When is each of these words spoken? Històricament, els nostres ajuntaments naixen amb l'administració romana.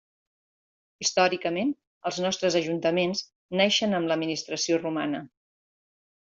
Històricament, 1.03 1.69
els 2.11 2.17
nostres 2.23 2.57
ajuntaments 2.61 3.21
naixen 3.61 3.95
amb 3.99 4.11
l'administració 4.13 4.81
romana. 4.81 5.21